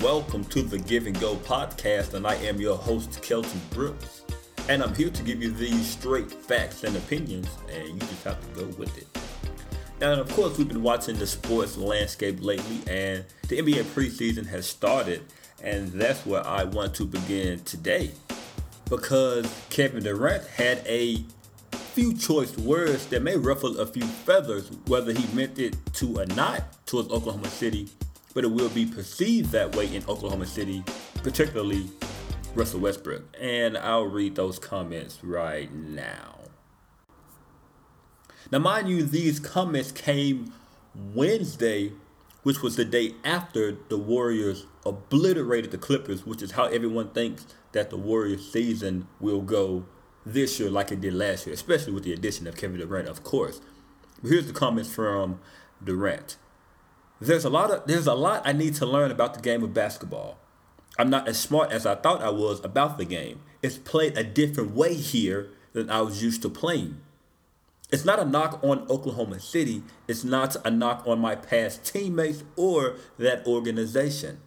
Welcome 0.00 0.44
to 0.46 0.60
the 0.60 0.78
Give 0.78 1.06
and 1.06 1.18
Go 1.18 1.36
podcast, 1.36 2.12
and 2.12 2.26
I 2.26 2.34
am 2.34 2.60
your 2.60 2.76
host, 2.76 3.22
Kelton 3.22 3.60
Brooks. 3.70 4.24
And 4.68 4.82
I'm 4.82 4.94
here 4.94 5.08
to 5.08 5.22
give 5.22 5.42
you 5.42 5.50
these 5.50 5.86
straight 5.86 6.30
facts 6.30 6.84
and 6.84 6.94
opinions, 6.96 7.48
and 7.72 7.88
you 7.88 7.98
just 8.00 8.24
have 8.24 8.38
to 8.40 8.60
go 8.60 8.66
with 8.76 8.94
it. 8.98 9.06
Now, 9.98 10.12
and 10.12 10.20
of 10.20 10.30
course, 10.34 10.58
we've 10.58 10.68
been 10.68 10.82
watching 10.82 11.16
the 11.16 11.26
sports 11.26 11.78
landscape 11.78 12.42
lately, 12.42 12.80
and 12.86 13.24
the 13.48 13.56
NBA 13.56 13.84
preseason 13.94 14.44
has 14.48 14.66
started, 14.66 15.22
and 15.62 15.90
that's 15.92 16.26
where 16.26 16.46
I 16.46 16.64
want 16.64 16.94
to 16.96 17.06
begin 17.06 17.60
today. 17.60 18.10
Because 18.90 19.50
Kevin 19.70 20.02
Durant 20.02 20.46
had 20.46 20.82
a 20.84 21.24
few 21.72 22.12
choice 22.12 22.54
words 22.58 23.06
that 23.06 23.22
may 23.22 23.38
ruffle 23.38 23.80
a 23.80 23.86
few 23.86 24.04
feathers, 24.04 24.70
whether 24.88 25.12
he 25.12 25.26
meant 25.34 25.58
it 25.58 25.74
to 25.94 26.18
or 26.18 26.26
not 26.26 26.84
towards 26.84 27.10
Oklahoma 27.10 27.48
City 27.48 27.88
but 28.36 28.44
it 28.44 28.48
will 28.52 28.68
be 28.68 28.84
perceived 28.84 29.50
that 29.52 29.74
way 29.74 29.86
in 29.96 30.04
Oklahoma 30.06 30.44
City, 30.44 30.84
particularly 31.22 31.86
Russell 32.54 32.80
Westbrook. 32.80 33.24
And 33.40 33.78
I'll 33.78 34.04
read 34.04 34.34
those 34.34 34.58
comments 34.58 35.24
right 35.24 35.72
now. 35.72 36.40
Now, 38.52 38.58
mind 38.58 38.90
you, 38.90 39.04
these 39.04 39.40
comments 39.40 39.90
came 39.90 40.52
Wednesday, 40.94 41.92
which 42.42 42.60
was 42.60 42.76
the 42.76 42.84
day 42.84 43.14
after 43.24 43.74
the 43.88 43.96
Warriors 43.96 44.66
obliterated 44.84 45.70
the 45.70 45.78
Clippers, 45.78 46.26
which 46.26 46.42
is 46.42 46.50
how 46.50 46.66
everyone 46.66 47.08
thinks 47.12 47.46
that 47.72 47.88
the 47.88 47.96
Warriors 47.96 48.52
season 48.52 49.08
will 49.18 49.40
go 49.40 49.86
this 50.26 50.60
year 50.60 50.68
like 50.68 50.92
it 50.92 51.00
did 51.00 51.14
last 51.14 51.46
year, 51.46 51.54
especially 51.54 51.94
with 51.94 52.04
the 52.04 52.12
addition 52.12 52.46
of 52.46 52.54
Kevin 52.58 52.80
Durant, 52.80 53.08
of 53.08 53.24
course. 53.24 53.62
But 54.20 54.30
Here's 54.30 54.46
the 54.46 54.52
comments 54.52 54.92
from 54.92 55.40
Durant 55.82 56.36
there's 57.20 57.44
a 57.44 57.50
lot 57.50 57.70
of 57.70 57.86
there's 57.86 58.06
a 58.06 58.14
lot 58.14 58.42
I 58.44 58.52
need 58.52 58.74
to 58.76 58.86
learn 58.86 59.10
about 59.10 59.34
the 59.34 59.40
game 59.40 59.62
of 59.62 59.72
basketball. 59.72 60.38
I'm 60.98 61.10
not 61.10 61.28
as 61.28 61.38
smart 61.38 61.72
as 61.72 61.84
I 61.86 61.94
thought 61.94 62.22
I 62.22 62.30
was 62.30 62.64
about 62.64 62.98
the 62.98 63.04
game. 63.04 63.40
It's 63.62 63.78
played 63.78 64.16
a 64.16 64.24
different 64.24 64.72
way 64.72 64.94
here 64.94 65.50
than 65.72 65.90
I 65.90 66.00
was 66.00 66.22
used 66.22 66.42
to 66.42 66.48
playing. 66.48 67.00
It's 67.90 68.04
not 68.04 68.18
a 68.18 68.24
knock 68.24 68.64
on 68.64 68.86
Oklahoma 68.90 69.38
City. 69.40 69.82
It's 70.08 70.24
not 70.24 70.56
a 70.64 70.70
knock 70.70 71.04
on 71.06 71.20
my 71.20 71.36
past 71.36 71.84
teammates 71.84 72.42
or 72.56 72.96
that 73.18 73.46
organization. 73.46 74.40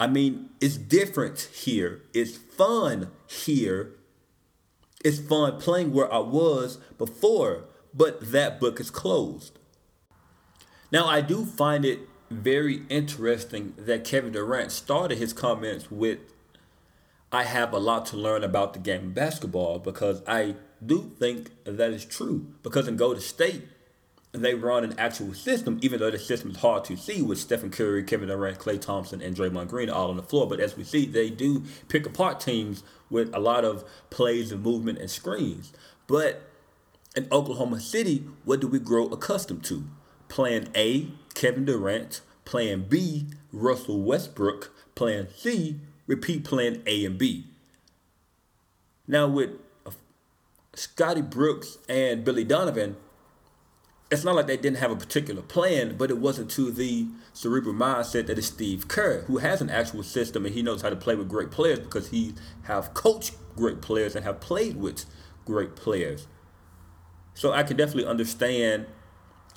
I 0.00 0.06
mean, 0.06 0.48
it's 0.60 0.76
different 0.76 1.50
here. 1.52 2.02
It's 2.14 2.36
fun 2.36 3.10
here. 3.26 3.92
It's 5.04 5.18
fun 5.18 5.60
playing 5.60 5.92
where 5.92 6.12
I 6.12 6.18
was 6.18 6.78
before, 6.98 7.64
but 7.94 8.32
that 8.32 8.58
book 8.58 8.80
is 8.80 8.90
closed. 8.90 9.58
Now, 10.90 11.06
I 11.06 11.20
do 11.20 11.44
find 11.44 11.84
it 11.84 12.00
very 12.30 12.82
interesting 12.88 13.74
that 13.76 14.04
Kevin 14.04 14.32
Durant 14.32 14.70
started 14.72 15.18
his 15.18 15.32
comments 15.32 15.90
with 15.90 16.18
I 17.32 17.44
have 17.44 17.72
a 17.72 17.78
lot 17.78 18.06
to 18.06 18.16
learn 18.16 18.42
about 18.42 18.72
the 18.72 18.80
game 18.80 19.06
of 19.06 19.14
basketball 19.14 19.78
because 19.78 20.20
I 20.26 20.56
do 20.84 21.12
think 21.18 21.50
that 21.64 21.92
is 21.92 22.04
true. 22.04 22.46
Because 22.64 22.88
in 22.88 22.96
Golden 22.96 23.22
State, 23.22 23.68
they 24.32 24.54
run 24.54 24.82
an 24.82 24.94
actual 24.98 25.34
system, 25.34 25.78
even 25.82 26.00
though 26.00 26.10
the 26.10 26.18
system 26.18 26.50
is 26.50 26.56
hard 26.56 26.84
to 26.84 26.96
see 26.96 27.22
with 27.22 27.38
Stephen 27.38 27.70
Curry, 27.70 28.02
Kevin 28.02 28.28
Durant, 28.28 28.58
Klay 28.58 28.80
Thompson, 28.80 29.20
and 29.20 29.36
Draymond 29.36 29.68
Green 29.68 29.90
all 29.90 30.10
on 30.10 30.16
the 30.16 30.22
floor. 30.22 30.48
But 30.48 30.60
as 30.60 30.76
we 30.76 30.84
see, 30.84 31.06
they 31.06 31.30
do 31.30 31.64
pick 31.88 32.06
apart 32.06 32.40
teams 32.40 32.82
with 33.08 33.32
a 33.34 33.40
lot 33.40 33.64
of 33.64 33.84
plays 34.10 34.50
and 34.50 34.62
movement 34.62 34.98
and 34.98 35.10
screens. 35.10 35.72
But 36.06 36.42
in 37.16 37.28
Oklahoma 37.30 37.80
City, 37.80 38.24
what 38.44 38.60
do 38.60 38.66
we 38.66 38.78
grow 38.78 39.06
accustomed 39.06 39.64
to? 39.64 39.84
Plan 40.28 40.68
A, 40.76 41.08
Kevin 41.40 41.64
Durant. 41.64 42.20
Plan 42.44 42.82
B, 42.82 43.28
Russell 43.50 44.02
Westbrook. 44.02 44.72
Plan 44.94 45.28
C, 45.34 45.80
repeat 46.06 46.44
plan 46.44 46.82
A 46.86 47.06
and 47.06 47.16
B. 47.16 47.46
Now 49.08 49.26
with 49.26 49.50
uh, 49.86 49.92
Scotty 50.74 51.22
Brooks 51.22 51.78
and 51.88 52.24
Billy 52.24 52.44
Donovan, 52.44 52.96
it's 54.10 54.22
not 54.22 54.34
like 54.34 54.48
they 54.48 54.58
didn't 54.58 54.78
have 54.78 54.90
a 54.90 54.96
particular 54.96 55.40
plan, 55.40 55.96
but 55.96 56.10
it 56.10 56.18
wasn't 56.18 56.50
to 56.52 56.70
the 56.70 57.06
cerebral 57.32 57.74
mindset 57.74 58.26
that 58.26 58.38
is 58.38 58.48
Steve 58.48 58.88
Kerr, 58.88 59.22
who 59.22 59.38
has 59.38 59.62
an 59.62 59.70
actual 59.70 60.02
system 60.02 60.44
and 60.44 60.54
he 60.54 60.62
knows 60.62 60.82
how 60.82 60.90
to 60.90 60.96
play 60.96 61.14
with 61.14 61.28
great 61.28 61.50
players 61.50 61.78
because 61.78 62.08
he 62.10 62.34
have 62.64 62.92
coached 62.92 63.34
great 63.56 63.80
players 63.80 64.14
and 64.14 64.26
have 64.26 64.40
played 64.40 64.76
with 64.76 65.06
great 65.46 65.74
players. 65.74 66.26
So 67.32 67.52
I 67.52 67.62
can 67.62 67.78
definitely 67.78 68.06
understand 68.06 68.86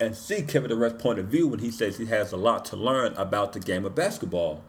and 0.04 0.16
see 0.16 0.42
Kevin 0.42 0.70
Durant's 0.70 1.02
point 1.02 1.20
of 1.20 1.28
view 1.28 1.48
when 1.48 1.60
he 1.60 1.72
says 1.72 1.98
he 1.98 2.06
has 2.08 2.32
a 2.32 2.38
lot 2.38 2.66
to 2.66 2.76
learn 2.76 3.14
about 3.14 3.54
the 3.54 3.60
game 3.60 3.86
of 3.86 3.96
basketball. 3.96 4.64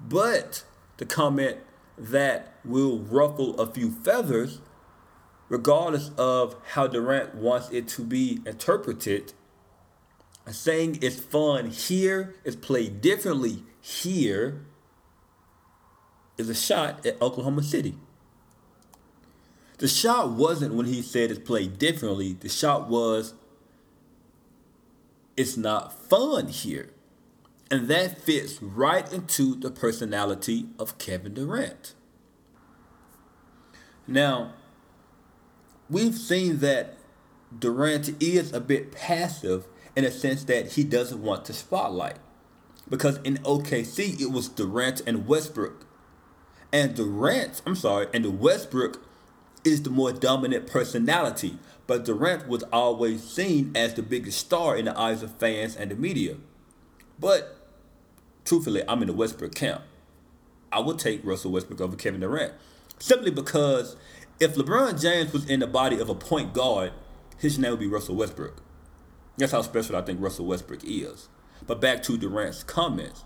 But 0.00 0.64
the 0.96 1.06
comment 1.06 1.58
that 1.96 2.54
will 2.64 2.98
ruffle 2.98 3.58
a 3.60 3.66
few 3.66 3.90
feathers, 3.90 4.60
regardless 5.48 6.10
of 6.16 6.56
how 6.72 6.86
Durant 6.86 7.34
wants 7.34 7.70
it 7.70 7.88
to 7.88 8.02
be 8.02 8.40
interpreted, 8.46 9.32
saying 10.50 10.98
it's 11.02 11.20
fun 11.20 11.70
here, 11.70 12.34
it's 12.44 12.56
played 12.56 13.00
differently 13.00 13.64
here, 13.80 14.64
is 16.36 16.48
a 16.48 16.54
shot 16.54 17.04
at 17.06 17.20
Oklahoma 17.20 17.62
City. 17.62 17.94
The 19.78 19.88
shot 19.88 20.30
wasn't 20.32 20.74
when 20.74 20.86
he 20.86 21.00
said 21.00 21.30
it's 21.30 21.40
played 21.40 21.78
differently. 21.78 22.34
The 22.34 22.48
shot 22.48 22.88
was 22.88 23.34
it's 25.36 25.56
not 25.56 25.92
fun 25.92 26.48
here. 26.48 26.90
And 27.70 27.88
that 27.88 28.20
fits 28.20 28.60
right 28.60 29.10
into 29.12 29.54
the 29.54 29.70
personality 29.70 30.66
of 30.78 30.98
Kevin 30.98 31.34
Durant. 31.34 31.94
Now, 34.06 34.54
we've 35.88 36.16
seen 36.16 36.58
that 36.58 36.96
Durant 37.56 38.20
is 38.20 38.52
a 38.52 38.60
bit 38.60 38.90
passive 38.90 39.66
in 39.94 40.04
a 40.04 40.10
sense 40.10 40.44
that 40.44 40.72
he 40.72 40.84
doesn't 40.84 41.22
want 41.22 41.44
the 41.44 41.52
spotlight. 41.52 42.16
Because 42.88 43.18
in 43.18 43.36
OKC, 43.38 44.20
it 44.20 44.32
was 44.32 44.48
Durant 44.48 45.02
and 45.06 45.28
Westbrook. 45.28 45.86
And 46.72 46.94
Durant, 46.94 47.62
I'm 47.64 47.76
sorry, 47.76 48.08
and 48.12 48.24
the 48.24 48.30
Westbrook 48.30 49.00
is 49.64 49.82
the 49.82 49.90
more 49.90 50.12
dominant 50.12 50.66
personality 50.66 51.58
but 51.90 52.04
Durant 52.04 52.46
was 52.46 52.62
always 52.72 53.20
seen 53.20 53.72
as 53.74 53.94
the 53.94 54.02
biggest 54.02 54.38
star 54.38 54.76
in 54.76 54.84
the 54.84 54.96
eyes 54.96 55.24
of 55.24 55.34
fans 55.38 55.74
and 55.74 55.90
the 55.90 55.96
media. 55.96 56.36
But 57.18 57.66
truthfully, 58.44 58.84
I'm 58.86 59.02
in 59.02 59.08
the 59.08 59.12
Westbrook 59.12 59.56
camp. 59.56 59.82
I 60.70 60.78
would 60.78 61.00
take 61.00 61.24
Russell 61.24 61.50
Westbrook 61.50 61.80
over 61.80 61.96
Kevin 61.96 62.20
Durant 62.20 62.52
simply 63.00 63.32
because 63.32 63.96
if 64.38 64.54
LeBron 64.54 65.02
James 65.02 65.32
was 65.32 65.50
in 65.50 65.58
the 65.58 65.66
body 65.66 65.98
of 65.98 66.08
a 66.08 66.14
point 66.14 66.54
guard, 66.54 66.92
his 67.38 67.58
name 67.58 67.72
would 67.72 67.80
be 67.80 67.88
Russell 67.88 68.14
Westbrook. 68.14 68.62
That's 69.36 69.50
how 69.50 69.62
special 69.62 69.96
I 69.96 70.02
think 70.02 70.20
Russell 70.22 70.46
Westbrook 70.46 70.84
is. 70.84 71.28
But 71.66 71.80
back 71.80 72.04
to 72.04 72.16
Durant's 72.16 72.62
comments. 72.62 73.24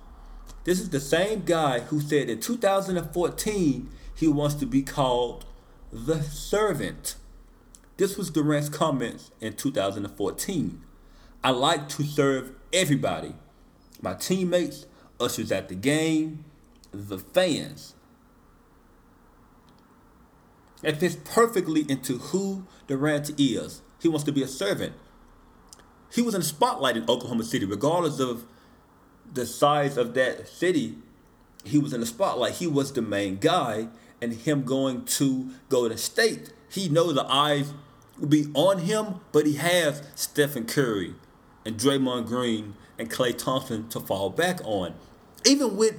This 0.65 0.81
is 0.81 0.89
the 0.89 1.01
same 1.01 1.43
guy 1.45 1.81
who 1.81 2.01
said 2.01 2.31
in 2.31 2.41
2014 2.41 3.91
he 4.15 4.27
wants 4.27 4.55
to 4.55 4.65
be 4.65 4.81
called 4.81 5.45
the 5.93 6.23
servant. 6.23 7.17
This 7.97 8.17
was 8.17 8.31
Durant's 8.31 8.69
comments 8.69 9.31
in 9.41 9.53
2014. 9.53 10.83
I 11.45 11.51
like 11.51 11.89
to 11.91 12.03
serve 12.03 12.53
everybody 12.73 13.35
my 14.03 14.15
teammates, 14.15 14.87
ushers 15.21 15.53
at 15.53 15.69
the 15.69 15.75
game, 15.75 16.45
the 16.93 17.19
fans. 17.19 17.95
It 20.83 20.97
fits 20.97 21.17
perfectly 21.25 21.87
into 21.89 22.19
who 22.19 22.67
Durant 22.87 23.31
is. 23.41 23.81
He 24.01 24.09
wants 24.09 24.25
to 24.25 24.33
be 24.33 24.43
a 24.43 24.49
servant. 24.49 24.93
He 26.13 26.21
was 26.21 26.35
in 26.35 26.43
the 26.43 26.47
spotlight 26.47 26.97
in 26.97 27.09
Oklahoma 27.09 27.45
City, 27.45 27.65
regardless 27.65 28.21
of 28.21 28.45
the 29.33 29.47
size 29.47 29.97
of 29.97 30.15
that 30.15 30.49
city. 30.49 30.99
He 31.65 31.79
was 31.79 31.95
in 31.95 32.01
the 32.01 32.07
spotlight. 32.07 32.55
He 32.55 32.67
was 32.67 32.93
the 32.93 33.03
main 33.03 33.37
guy, 33.37 33.89
and 34.21 34.35
him 34.35 34.65
going 34.65 35.07
to 35.07 35.51
go 35.69 35.81
Golden 35.81 35.97
State, 35.97 36.53
he 36.69 36.89
knows 36.89 37.15
the 37.15 37.25
eyes 37.33 37.73
will 38.19 38.29
be 38.29 38.47
on 38.55 38.79
him, 38.79 39.21
but 39.33 39.47
he 39.47 39.55
has 39.55 40.03
Stephen 40.15 40.67
Curry 40.67 41.15
and 41.65 41.77
Draymond 41.77 42.27
Green 42.27 42.75
and 42.99 43.11
Klay 43.11 43.37
Thompson 43.37 43.89
to 43.89 44.01
fall 44.01 44.31
back 44.31 44.61
on. 44.65 44.95
Even 45.45 45.77
with 45.77 45.97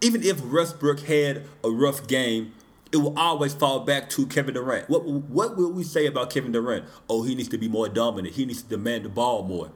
even 0.00 0.22
if 0.22 0.44
Westbrook 0.44 1.00
had 1.00 1.44
a 1.64 1.70
rough 1.70 2.06
game, 2.06 2.52
it 2.92 2.98
will 2.98 3.18
always 3.18 3.54
fall 3.54 3.80
back 3.80 4.10
to 4.10 4.26
Kevin 4.26 4.54
Durant. 4.54 4.88
What 4.88 5.04
what 5.04 5.56
will 5.56 5.72
we 5.72 5.84
say 5.84 6.06
about 6.06 6.30
Kevin 6.30 6.52
Durant? 6.52 6.84
Oh, 7.08 7.22
he 7.22 7.34
needs 7.34 7.48
to 7.50 7.58
be 7.58 7.68
more 7.68 7.88
dominant. 7.88 8.34
He 8.34 8.44
needs 8.44 8.62
to 8.62 8.68
demand 8.68 9.04
the 9.04 9.08
ball 9.08 9.42
more. 9.42 9.70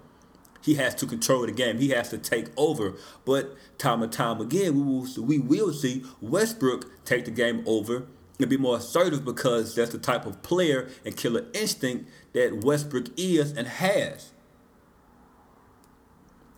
He 0.62 0.74
has 0.74 0.94
to 0.96 1.06
control 1.06 1.46
the 1.46 1.52
game. 1.52 1.78
He 1.78 1.88
has 1.90 2.10
to 2.10 2.18
take 2.18 2.48
over. 2.56 2.94
But 3.24 3.56
time 3.78 4.02
and 4.02 4.12
time 4.12 4.40
again, 4.40 4.74
we 4.74 4.82
will 4.82 5.24
we 5.24 5.38
will 5.38 5.72
see 5.72 6.04
Westbrook 6.20 7.04
take 7.04 7.24
the 7.24 7.30
game 7.30 7.62
over 7.66 8.06
and 8.42 8.50
be 8.50 8.56
more 8.56 8.78
assertive 8.78 9.24
because 9.24 9.74
that's 9.74 9.90
the 9.90 9.98
type 9.98 10.26
of 10.26 10.42
player 10.42 10.88
and 11.04 11.16
killer 11.16 11.46
instinct 11.54 12.10
that 12.32 12.64
Westbrook 12.64 13.06
is 13.16 13.52
and 13.52 13.66
has. 13.68 14.32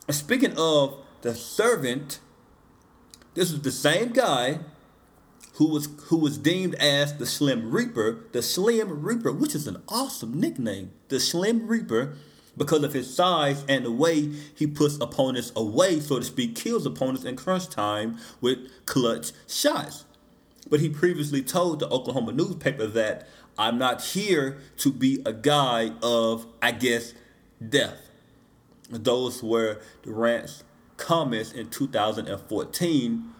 And 0.07 0.15
speaking 0.15 0.53
of 0.57 0.97
the 1.21 1.35
servant, 1.35 2.19
This 3.33 3.51
is 3.51 3.61
the 3.61 3.71
same 3.71 4.11
guy 4.13 4.59
who 5.55 5.69
was 5.69 5.87
who 6.07 6.17
was 6.17 6.37
deemed 6.37 6.75
as 6.75 7.17
the 7.17 7.25
Slim 7.25 7.71
Reaper, 7.71 8.25
the 8.31 8.41
Slim 8.41 9.03
Reaper, 9.03 9.31
which 9.31 9.55
is 9.55 9.67
an 9.67 9.81
awesome 9.87 10.39
nickname, 10.39 10.91
the 11.09 11.19
Slim 11.19 11.67
Reaper, 11.67 12.15
because 12.57 12.83
of 12.83 12.93
his 12.93 13.13
size 13.13 13.65
and 13.67 13.85
the 13.85 13.91
way 13.91 14.31
he 14.55 14.67
puts 14.67 14.97
opponents 14.99 15.51
away, 15.55 15.99
so 15.99 16.19
to 16.19 16.25
speak, 16.25 16.55
kills 16.55 16.85
opponents 16.85 17.23
in 17.23 17.35
crunch 17.35 17.69
time 17.69 18.17
with 18.41 18.59
clutch 18.85 19.31
shots. 19.47 20.05
But 20.69 20.79
he 20.79 20.89
previously 20.89 21.41
told 21.41 21.79
the 21.79 21.89
Oklahoma 21.89 22.31
newspaper 22.31 22.87
that 22.87 23.27
I'm 23.57 23.77
not 23.77 24.01
here 24.01 24.59
to 24.77 24.91
be 24.91 25.21
a 25.25 25.33
guy 25.33 25.91
of, 26.01 26.47
I 26.61 26.71
guess, 26.71 27.13
death. 27.67 28.09
Those 28.89 29.43
were 29.43 29.81
Durant's 30.03 30.63
comments 30.97 31.51
in 31.51 31.69
2014 31.69 33.33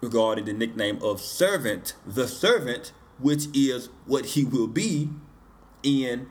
regarding 0.00 0.44
the 0.44 0.52
nickname 0.52 0.98
of 1.02 1.20
servant, 1.20 1.94
the 2.06 2.28
servant, 2.28 2.92
which 3.18 3.46
is 3.54 3.88
what 4.06 4.26
he 4.26 4.44
will 4.44 4.68
be 4.68 5.10
in 5.82 6.28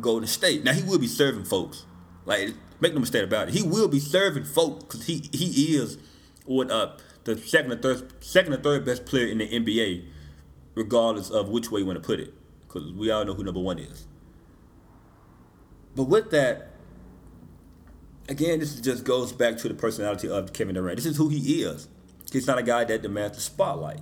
Golden 0.00 0.28
State. 0.28 0.64
Now 0.64 0.72
he 0.72 0.82
will 0.82 0.98
be 0.98 1.06
serving 1.06 1.44
folks. 1.44 1.86
Like 2.24 2.54
make 2.80 2.92
no 2.94 3.00
mistake 3.00 3.24
about 3.24 3.48
it, 3.48 3.54
he 3.54 3.62
will 3.62 3.88
be 3.88 4.00
serving 4.00 4.44
folks 4.44 4.84
because 4.84 5.06
he 5.06 5.28
he 5.32 5.76
is 5.76 5.98
what 6.44 6.70
uh 6.70 6.92
the 7.34 7.40
second 7.40 7.72
or 7.72 7.76
third 7.76 8.24
second 8.24 8.52
or 8.54 8.56
third 8.56 8.84
best 8.84 9.06
player 9.06 9.26
in 9.26 9.38
the 9.38 9.48
NBA, 9.48 10.04
regardless 10.74 11.30
of 11.30 11.48
which 11.48 11.70
way 11.70 11.80
you 11.80 11.86
want 11.86 12.02
to 12.02 12.06
put 12.06 12.20
it, 12.20 12.32
because 12.60 12.92
we 12.92 13.10
all 13.10 13.24
know 13.24 13.34
who 13.34 13.44
number 13.44 13.60
one 13.60 13.78
is. 13.78 14.06
But 15.94 16.04
with 16.04 16.30
that, 16.30 16.70
again, 18.28 18.60
this 18.60 18.80
just 18.80 19.04
goes 19.04 19.32
back 19.32 19.58
to 19.58 19.68
the 19.68 19.74
personality 19.74 20.28
of 20.28 20.52
Kevin 20.52 20.74
Durant. 20.74 20.96
This 20.96 21.06
is 21.06 21.16
who 21.16 21.28
he 21.28 21.62
is. 21.62 21.88
He's 22.32 22.46
not 22.46 22.58
a 22.58 22.62
guy 22.62 22.84
that 22.84 23.02
demands 23.02 23.36
the 23.36 23.42
spotlight. 23.42 24.00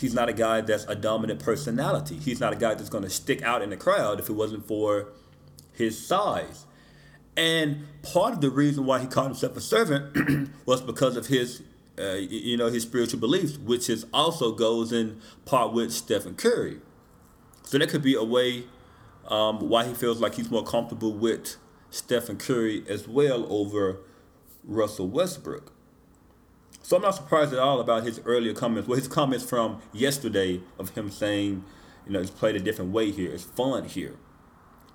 He's 0.00 0.14
not 0.14 0.28
a 0.28 0.32
guy 0.32 0.60
that's 0.60 0.84
a 0.84 0.94
dominant 0.94 1.40
personality. 1.40 2.16
He's 2.16 2.40
not 2.40 2.52
a 2.52 2.56
guy 2.56 2.74
that's 2.74 2.88
going 2.88 3.04
to 3.04 3.10
stick 3.10 3.42
out 3.42 3.62
in 3.62 3.70
the 3.70 3.76
crowd 3.76 4.20
if 4.20 4.28
it 4.28 4.34
wasn't 4.34 4.66
for 4.66 5.08
his 5.72 6.04
size. 6.04 6.66
And 7.36 7.84
part 8.02 8.32
of 8.32 8.40
the 8.40 8.50
reason 8.50 8.84
why 8.84 9.00
he 9.00 9.06
called 9.06 9.28
himself 9.28 9.56
a 9.56 9.60
servant 9.60 10.50
was 10.66 10.80
because 10.80 11.16
of 11.16 11.26
his, 11.26 11.62
uh, 11.98 12.14
you 12.14 12.56
know, 12.56 12.68
his 12.68 12.82
spiritual 12.82 13.20
beliefs, 13.20 13.58
which 13.58 13.90
is 13.90 14.06
also 14.12 14.52
goes 14.52 14.92
in 14.92 15.20
part 15.44 15.72
with 15.72 15.92
Stephen 15.92 16.34
Curry. 16.34 16.80
So 17.64 17.78
that 17.78 17.88
could 17.88 18.02
be 18.02 18.14
a 18.14 18.24
way 18.24 18.64
um, 19.26 19.68
why 19.68 19.86
he 19.86 19.94
feels 19.94 20.20
like 20.20 20.34
he's 20.34 20.50
more 20.50 20.64
comfortable 20.64 21.12
with 21.12 21.56
Stephen 21.90 22.36
Curry 22.36 22.84
as 22.88 23.06
well 23.06 23.46
over 23.52 23.98
Russell 24.64 25.08
Westbrook. 25.08 25.72
So 26.82 26.96
I'm 26.96 27.02
not 27.02 27.14
surprised 27.14 27.52
at 27.52 27.58
all 27.58 27.80
about 27.80 28.04
his 28.04 28.20
earlier 28.24 28.54
comments. 28.54 28.88
Well, 28.88 28.98
his 28.98 29.08
comments 29.08 29.44
from 29.44 29.82
yesterday 29.92 30.62
of 30.78 30.90
him 30.90 31.10
saying, 31.10 31.64
you 32.06 32.12
know, 32.12 32.20
he's 32.20 32.30
played 32.30 32.56
a 32.56 32.60
different 32.60 32.92
way 32.92 33.10
here. 33.10 33.30
It's 33.30 33.44
fun 33.44 33.84
here. 33.84 34.16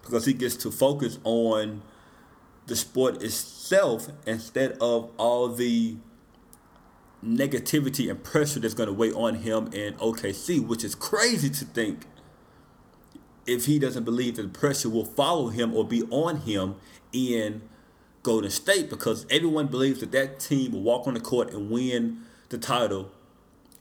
Because 0.01 0.25
he 0.25 0.33
gets 0.33 0.55
to 0.57 0.71
focus 0.71 1.19
on 1.23 1.83
the 2.65 2.75
sport 2.75 3.21
itself 3.21 4.07
instead 4.25 4.71
of 4.81 5.11
all 5.17 5.49
the 5.49 5.97
negativity 7.23 8.09
and 8.09 8.23
pressure 8.23 8.59
that's 8.59 8.73
going 8.73 8.87
to 8.87 8.93
weigh 8.93 9.11
on 9.11 9.35
him 9.35 9.67
in 9.73 9.93
OKC, 9.95 10.65
which 10.65 10.83
is 10.83 10.95
crazy 10.95 11.49
to 11.49 11.65
think 11.65 12.05
if 13.45 13.65
he 13.65 13.79
doesn't 13.79 14.03
believe 14.03 14.35
that 14.35 14.43
the 14.43 14.59
pressure 14.59 14.89
will 14.89 15.05
follow 15.05 15.49
him 15.49 15.73
or 15.73 15.85
be 15.85 16.03
on 16.03 16.41
him 16.41 16.75
in 17.11 17.61
Golden 18.23 18.49
State 18.49 18.89
because 18.89 19.25
everyone 19.29 19.67
believes 19.67 19.99
that 19.99 20.11
that 20.13 20.39
team 20.39 20.71
will 20.71 20.81
walk 20.81 21.07
on 21.07 21.13
the 21.13 21.19
court 21.19 21.53
and 21.53 21.69
win 21.69 22.21
the 22.49 22.57
title 22.57 23.11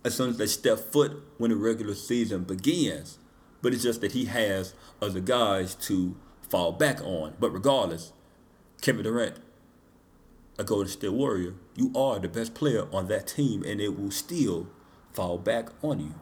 as 0.05 0.15
soon 0.15 0.31
as 0.31 0.39
they 0.39 0.47
step 0.47 0.79
foot 0.79 1.23
when 1.39 1.51
the 1.51 1.57
regular 1.57 1.95
season 1.95 2.43
begins. 2.43 3.19
But 3.61 3.73
it's 3.73 3.85
just 3.85 4.01
that 4.01 4.13
he 4.13 4.25
has 4.25 4.75
other 5.01 5.21
guys 5.21 5.77
to 5.77 6.17
fall 6.49 6.73
back 6.73 7.01
on. 7.03 7.35
But 7.39 7.53
regardless, 7.53 8.13
Kevin 8.81 9.05
Durant, 9.05 9.37
a 10.59 10.65
Golden 10.65 10.89
State 10.89 11.13
Warrior, 11.13 11.55
you 11.77 11.93
are 11.95 12.19
the 12.19 12.29
best 12.29 12.55
player 12.55 12.87
on 12.93 13.09
that 13.09 13.27
team 13.27 13.63
and 13.65 13.81
it 13.81 13.99
will 13.99 14.11
still 14.11 14.69
fall 15.13 15.39
back 15.39 15.69
on 15.83 16.01
you. 16.01 16.15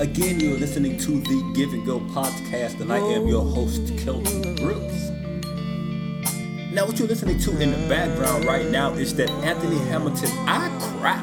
Again, 0.00 0.38
you're 0.38 0.58
listening 0.58 0.96
to 0.98 1.20
the 1.20 1.52
Give 1.56 1.72
and 1.72 1.84
Go 1.84 1.98
podcast, 1.98 2.80
and 2.80 2.92
I 2.92 2.98
am 2.98 3.26
your 3.26 3.44
host, 3.44 3.98
Kelton 3.98 4.54
Brooks. 4.54 5.10
Now, 6.72 6.86
what 6.86 7.00
you're 7.00 7.08
listening 7.08 7.40
to 7.40 7.60
in 7.60 7.72
the 7.72 7.88
background 7.88 8.44
right 8.44 8.66
now 8.70 8.92
is 8.92 9.16
that 9.16 9.28
Anthony 9.30 9.78
Hamilton, 9.86 10.30
I 10.46 10.68
Cry. 11.00 11.20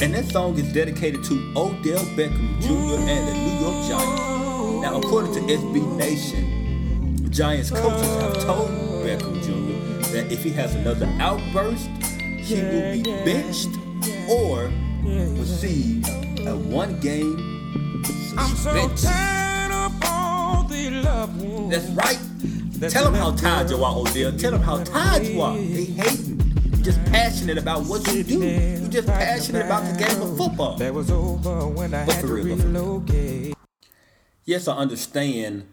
And 0.00 0.14
that 0.14 0.24
song 0.26 0.56
is 0.56 0.72
dedicated 0.72 1.24
to 1.24 1.52
Odell 1.56 2.04
Beckham 2.16 2.58
Jr. 2.62 3.10
and 3.10 3.28
the 3.28 3.34
New 3.34 3.58
York 3.60 3.88
Giants. 3.88 4.22
Now, 4.80 4.98
according 4.98 5.34
to 5.34 5.40
SB 5.40 5.96
Nation, 5.98 7.30
Giants 7.30 7.70
coaches 7.70 8.22
have 8.22 8.44
told 8.44 8.87
Beckham 9.04 9.42
Jr. 9.42 10.12
that 10.12 10.32
if 10.32 10.42
he 10.42 10.50
has 10.50 10.74
another 10.74 11.06
outburst, 11.20 11.88
he 12.38 12.62
will 12.62 12.92
be 12.92 13.02
benched 13.02 13.70
or 14.28 14.70
receive 15.38 16.06
a 16.46 16.56
one 16.56 16.98
game 17.00 18.02
suspension. 18.04 19.10
That's 21.70 21.88
right. 21.90 22.18
Tell 22.90 23.04
them 23.04 23.14
how 23.14 23.32
tired 23.32 23.70
you 23.70 23.82
are, 23.84 23.96
Odell. 23.96 24.32
Tell 24.32 24.52
them 24.52 24.62
how 24.62 24.82
tired 24.84 25.26
you 25.26 25.40
are. 25.40 25.56
They 25.56 25.84
hate 25.84 26.20
you. 26.20 26.38
You're 26.70 26.84
just 26.84 27.04
passionate 27.06 27.58
about 27.58 27.84
what 27.84 28.06
you 28.12 28.22
do. 28.22 28.38
You're 28.38 28.88
just 28.88 29.08
passionate 29.08 29.66
about 29.66 29.84
the 29.84 29.98
game 30.02 30.22
of 30.22 30.36
football. 30.36 30.76
That 30.76 30.94
was 30.94 31.10
over 31.10 31.66
when 31.66 31.92
I 31.92 32.04
had 32.04 32.20
to 32.20 32.26
relocate. 32.26 33.54
Yes, 34.44 34.68
I 34.68 34.76
understand 34.76 35.66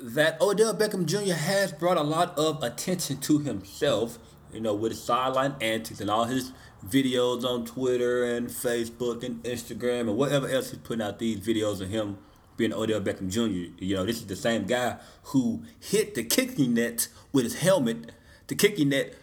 that 0.00 0.40
Odell 0.40 0.74
Beckham 0.74 1.06
Jr. 1.06 1.34
has 1.34 1.72
brought 1.72 1.96
a 1.96 2.02
lot 2.02 2.36
of 2.38 2.62
attention 2.62 3.18
to 3.18 3.38
himself, 3.38 4.18
you 4.52 4.60
know, 4.60 4.74
with 4.74 4.92
his 4.92 5.02
sideline 5.02 5.54
antics 5.60 6.00
and 6.00 6.10
all 6.10 6.24
his 6.24 6.52
videos 6.86 7.44
on 7.44 7.64
Twitter 7.64 8.24
and 8.24 8.48
Facebook 8.48 9.22
and 9.24 9.42
Instagram 9.42 10.00
and 10.00 10.16
whatever 10.16 10.48
else 10.48 10.70
he's 10.70 10.78
putting 10.78 11.02
out 11.02 11.18
these 11.18 11.40
videos 11.40 11.80
of 11.80 11.88
him 11.88 12.18
being 12.56 12.72
Odell 12.72 13.00
Beckham 13.00 13.28
Jr. 13.28 13.72
You 13.82 13.96
know, 13.96 14.04
this 14.04 14.16
is 14.16 14.26
the 14.26 14.36
same 14.36 14.64
guy 14.64 14.96
who 15.24 15.62
hit 15.78 16.14
the 16.14 16.24
kicking 16.24 16.74
net 16.74 17.08
with 17.32 17.44
his 17.44 17.58
helmet. 17.58 18.12
The 18.46 18.54
kicking 18.54 18.90
net 18.90 19.14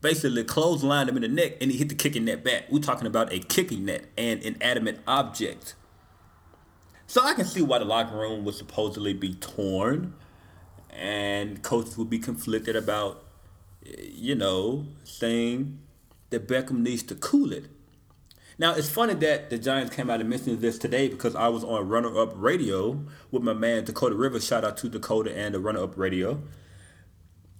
basically 0.00 0.44
clotheslined 0.44 1.08
him 1.08 1.16
in 1.16 1.22
the 1.22 1.28
neck 1.28 1.56
and 1.60 1.70
he 1.70 1.78
hit 1.78 1.88
the 1.88 1.94
kicking 1.94 2.24
net 2.24 2.42
back. 2.42 2.64
We're 2.70 2.80
talking 2.80 3.06
about 3.06 3.32
a 3.32 3.38
kicking 3.38 3.84
net 3.84 4.06
and 4.16 4.42
an 4.44 4.56
adamant 4.60 5.00
object. 5.06 5.74
So 7.10 7.24
I 7.24 7.34
can 7.34 7.44
see 7.44 7.60
why 7.60 7.80
the 7.80 7.84
locker 7.84 8.14
room 8.14 8.44
would 8.44 8.54
supposedly 8.54 9.12
be 9.14 9.34
torn 9.34 10.14
and 10.90 11.60
coaches 11.60 11.98
would 11.98 12.08
be 12.08 12.20
conflicted 12.20 12.76
about, 12.76 13.24
you 13.84 14.36
know, 14.36 14.86
saying 15.02 15.80
that 16.28 16.46
Beckham 16.46 16.82
needs 16.82 17.02
to 17.02 17.16
cool 17.16 17.52
it. 17.52 17.64
Now 18.60 18.76
it's 18.76 18.88
funny 18.88 19.14
that 19.14 19.50
the 19.50 19.58
Giants 19.58 19.92
came 19.92 20.08
out 20.08 20.20
and 20.20 20.30
mentioned 20.30 20.60
this 20.60 20.78
today 20.78 21.08
because 21.08 21.34
I 21.34 21.48
was 21.48 21.64
on 21.64 21.88
Runner 21.88 22.16
Up 22.16 22.30
Radio 22.36 23.04
with 23.32 23.42
my 23.42 23.54
man 23.54 23.86
Dakota 23.86 24.14
Rivers. 24.14 24.46
Shout 24.46 24.64
out 24.64 24.76
to 24.76 24.88
Dakota 24.88 25.36
and 25.36 25.52
the 25.52 25.58
Runner 25.58 25.82
Up 25.82 25.98
Radio 25.98 26.40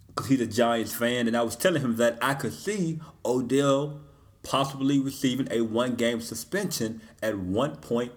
because 0.06 0.28
he's 0.28 0.40
a 0.40 0.46
Giants 0.46 0.94
fan, 0.94 1.26
and 1.26 1.36
I 1.36 1.42
was 1.42 1.56
telling 1.56 1.82
him 1.82 1.96
that 1.96 2.18
I 2.22 2.34
could 2.34 2.52
see 2.52 3.00
Odell 3.24 4.00
possibly 4.44 5.00
receiving 5.00 5.48
a 5.50 5.62
one-game 5.62 6.20
suspension 6.20 7.02
at 7.20 7.36
one 7.36 7.74
point 7.74 8.12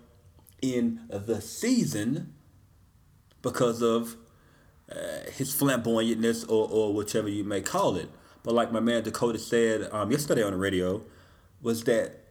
in 0.63 1.01
the 1.09 1.41
season 1.41 2.33
because 3.41 3.81
of 3.81 4.15
uh, 4.89 5.29
his 5.35 5.53
flamboyantness 5.53 6.49
or, 6.49 6.67
or 6.71 6.93
whichever 6.93 7.27
you 7.27 7.43
may 7.43 7.61
call 7.61 7.97
it. 7.97 8.09
But 8.43 8.53
like 8.53 8.71
my 8.71 8.79
man 8.79 9.03
Dakota 9.03 9.39
said 9.39 9.89
um, 9.91 10.09
yesterday 10.09 10.41
on 10.41 10.51
the 10.51 10.57
radio, 10.57 11.01
was 11.61 11.83
that 11.83 12.23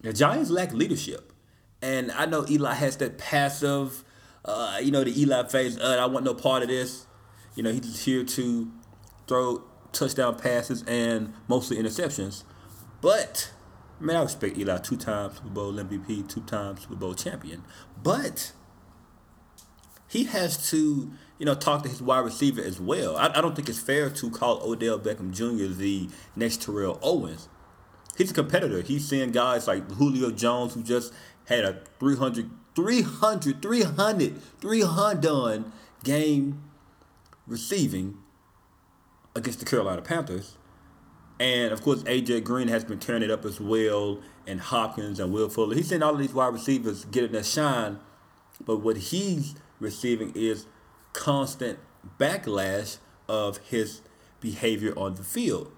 the 0.00 0.12
Giants 0.12 0.50
lack 0.50 0.72
leadership. 0.72 1.32
And 1.82 2.10
I 2.12 2.26
know 2.26 2.46
Eli 2.48 2.74
has 2.74 2.96
that 2.98 3.18
passive, 3.18 4.04
uh, 4.44 4.78
you 4.82 4.90
know, 4.90 5.04
the 5.04 5.18
Eli 5.20 5.44
phase, 5.44 5.78
uh, 5.78 5.98
I 6.00 6.06
want 6.06 6.24
no 6.24 6.34
part 6.34 6.62
of 6.62 6.68
this. 6.68 7.06
You 7.54 7.62
know, 7.62 7.72
he's 7.72 8.04
here 8.04 8.24
to 8.24 8.72
throw 9.26 9.62
touchdown 9.92 10.38
passes 10.38 10.82
and 10.86 11.34
mostly 11.48 11.76
interceptions. 11.76 12.44
But, 13.00 13.50
man, 14.00 14.16
I 14.16 14.22
respect 14.22 14.58
Eli. 14.58 14.78
Two 14.78 14.96
times 14.96 15.36
Super 15.36 15.48
Bowl 15.48 15.72
MVP, 15.72 16.28
two 16.28 16.42
times 16.42 16.82
Super 16.82 16.96
Bowl 16.96 17.14
champion. 17.14 17.64
But 18.02 18.52
he 20.08 20.24
has 20.24 20.70
to, 20.70 21.10
you 21.38 21.46
know, 21.46 21.54
talk 21.54 21.82
to 21.82 21.88
his 21.88 22.02
wide 22.02 22.24
receiver 22.24 22.60
as 22.60 22.80
well. 22.80 23.16
I, 23.16 23.28
I 23.28 23.40
don't 23.40 23.54
think 23.56 23.68
it's 23.68 23.80
fair 23.80 24.10
to 24.10 24.30
call 24.30 24.60
Odell 24.62 24.98
Beckham 24.98 25.32
Jr. 25.32 25.72
the 25.72 26.08
next 26.34 26.62
Terrell 26.62 26.98
Owens 27.02 27.48
he's 28.16 28.30
a 28.30 28.34
competitor. 28.34 28.80
He's 28.80 29.06
seeing 29.06 29.30
guys 29.30 29.68
like 29.68 29.90
Julio 29.92 30.30
Jones 30.30 30.74
who 30.74 30.82
just 30.82 31.12
had 31.46 31.64
a 31.64 31.80
300, 32.00 32.50
300, 32.74 33.62
300, 33.62 34.42
300 34.60 35.64
game 36.02 36.62
receiving 37.46 38.18
against 39.34 39.60
the 39.60 39.64
Carolina 39.64 40.02
Panthers. 40.02 40.56
And 41.38 41.72
of 41.72 41.82
course, 41.82 42.02
AJ 42.04 42.44
Green 42.44 42.68
has 42.68 42.84
been 42.84 42.98
turning 42.98 43.28
it 43.28 43.32
up 43.32 43.44
as 43.44 43.60
well, 43.60 44.20
and 44.46 44.60
Hopkins 44.60 45.20
and 45.20 45.32
Will 45.32 45.48
Fuller. 45.48 45.74
He's 45.74 45.88
seen 45.88 46.02
all 46.02 46.14
of 46.14 46.18
these 46.18 46.32
wide 46.32 46.52
receivers 46.52 47.04
getting 47.06 47.32
their 47.32 47.44
shine, 47.44 47.98
but 48.64 48.78
what 48.78 48.96
he's 48.96 49.54
receiving 49.78 50.32
is 50.34 50.66
constant 51.12 51.78
backlash 52.18 52.98
of 53.28 53.58
his 53.58 54.00
behavior 54.40 54.94
on 54.96 55.16
the 55.16 55.22
field. 55.22 55.72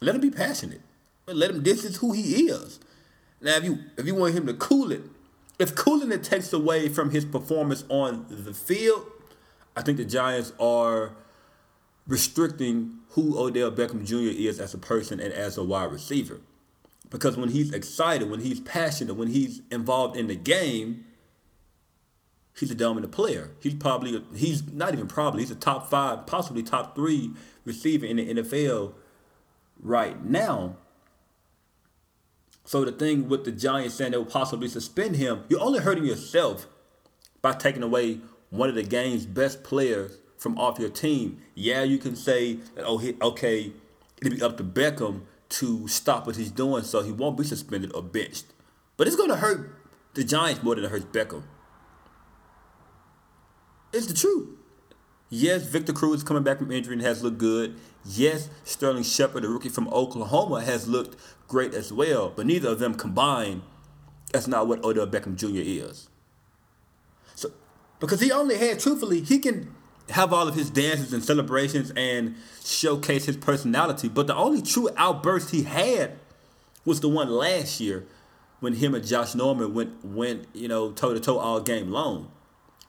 Let 0.00 0.16
him 0.16 0.20
be 0.20 0.30
passionate. 0.30 0.80
Let 1.26 1.50
him. 1.50 1.62
This 1.62 1.84
is 1.84 1.98
who 1.98 2.12
he 2.12 2.48
is. 2.48 2.80
Now, 3.40 3.56
if 3.56 3.64
you 3.64 3.78
if 3.96 4.06
you 4.06 4.14
want 4.16 4.34
him 4.34 4.46
to 4.46 4.54
cool 4.54 4.90
it, 4.90 5.02
if 5.58 5.74
cooling 5.76 6.10
it 6.10 6.24
takes 6.24 6.52
away 6.52 6.88
from 6.88 7.10
his 7.10 7.24
performance 7.24 7.84
on 7.88 8.26
the 8.28 8.52
field, 8.52 9.06
I 9.76 9.82
think 9.82 9.98
the 9.98 10.04
Giants 10.04 10.52
are 10.58 11.12
restricting 12.06 12.98
who 13.10 13.38
Odell 13.38 13.70
Beckham 13.70 14.04
Jr. 14.04 14.36
is 14.36 14.58
as 14.58 14.74
a 14.74 14.78
person 14.78 15.20
and 15.20 15.32
as 15.32 15.56
a 15.56 15.64
wide 15.64 15.92
receiver. 15.92 16.40
Because 17.10 17.36
when 17.36 17.50
he's 17.50 17.72
excited, 17.72 18.30
when 18.30 18.40
he's 18.40 18.60
passionate, 18.60 19.14
when 19.14 19.28
he's 19.28 19.60
involved 19.70 20.16
in 20.16 20.28
the 20.28 20.34
game, 20.34 21.04
he's 22.58 22.70
a 22.70 22.74
dominant 22.74 23.12
player. 23.12 23.50
He's 23.60 23.74
probably, 23.74 24.24
he's 24.34 24.66
not 24.72 24.94
even 24.94 25.08
probably, 25.08 25.42
he's 25.42 25.50
a 25.50 25.56
top 25.56 25.90
five, 25.90 26.26
possibly 26.26 26.62
top 26.62 26.94
three 26.94 27.30
receiver 27.64 28.06
in 28.06 28.16
the 28.16 28.34
NFL 28.34 28.94
right 29.78 30.24
now. 30.24 30.76
So 32.64 32.84
the 32.84 32.92
thing 32.92 33.28
with 33.28 33.44
the 33.44 33.52
Giants 33.52 33.96
saying 33.96 34.12
they 34.12 34.18
will 34.18 34.24
possibly 34.24 34.68
suspend 34.68 35.16
him, 35.16 35.44
you're 35.48 35.60
only 35.60 35.80
hurting 35.80 36.06
yourself 36.06 36.66
by 37.42 37.52
taking 37.52 37.82
away 37.82 38.20
one 38.50 38.68
of 38.68 38.74
the 38.74 38.82
game's 38.82 39.26
best 39.26 39.62
players 39.64 40.18
from 40.42 40.58
off 40.58 40.78
your 40.78 40.90
team. 40.90 41.38
Yeah, 41.54 41.84
you 41.84 41.98
can 41.98 42.16
say, 42.16 42.58
oh, 42.78 43.00
okay, 43.22 43.72
it'll 44.20 44.36
be 44.36 44.42
up 44.42 44.56
to 44.56 44.64
Beckham 44.64 45.22
to 45.50 45.86
stop 45.86 46.26
what 46.26 46.36
he's 46.36 46.50
doing 46.50 46.82
so 46.82 47.02
he 47.02 47.12
won't 47.12 47.38
be 47.38 47.44
suspended 47.44 47.92
or 47.94 48.02
benched. 48.02 48.46
But 48.96 49.06
it's 49.06 49.16
going 49.16 49.30
to 49.30 49.36
hurt 49.36 49.74
the 50.14 50.24
Giants 50.24 50.62
more 50.62 50.74
than 50.74 50.84
it 50.84 50.90
hurts 50.90 51.04
Beckham. 51.04 51.44
It's 53.92 54.06
the 54.06 54.14
truth. 54.14 54.48
Yes, 55.28 55.62
Victor 55.62 55.92
Cruz 55.92 56.22
coming 56.22 56.42
back 56.42 56.58
from 56.58 56.70
injury 56.70 56.94
and 56.94 57.02
has 57.02 57.22
looked 57.22 57.38
good. 57.38 57.76
Yes, 58.04 58.50
Sterling 58.64 59.02
Shepard, 59.02 59.44
the 59.44 59.48
rookie 59.48 59.68
from 59.68 59.88
Oklahoma, 59.88 60.62
has 60.62 60.88
looked 60.88 61.16
great 61.48 61.72
as 61.72 61.92
well. 61.92 62.32
But 62.34 62.46
neither 62.46 62.68
of 62.68 62.80
them 62.80 62.94
combined, 62.94 63.62
that's 64.32 64.46
not 64.46 64.66
what 64.66 64.84
Odell 64.84 65.06
Beckham 65.06 65.36
Jr. 65.36 65.62
is. 65.62 66.08
So, 67.34 67.50
because 68.00 68.20
he 68.20 68.32
only 68.32 68.58
had, 68.58 68.80
truthfully, 68.80 69.20
he 69.22 69.38
can 69.38 69.74
have 70.10 70.32
all 70.32 70.48
of 70.48 70.54
his 70.54 70.70
dances 70.70 71.12
and 71.12 71.24
celebrations 71.24 71.92
and 71.96 72.36
showcase 72.64 73.26
his 73.26 73.36
personality. 73.36 74.08
But 74.08 74.26
the 74.26 74.34
only 74.34 74.62
true 74.62 74.88
outburst 74.96 75.50
he 75.50 75.62
had 75.62 76.18
was 76.84 77.00
the 77.00 77.08
one 77.08 77.30
last 77.30 77.80
year 77.80 78.06
when 78.60 78.74
him 78.74 78.94
and 78.94 79.06
Josh 79.06 79.34
Norman 79.34 79.74
went 79.74 80.04
went 80.04 80.46
you 80.52 80.68
know 80.68 80.92
toe 80.92 81.14
to 81.14 81.20
toe 81.20 81.38
all 81.38 81.60
game 81.60 81.90
long. 81.90 82.30